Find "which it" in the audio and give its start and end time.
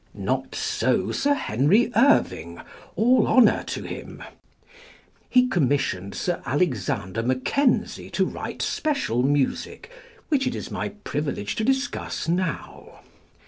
10.29-10.55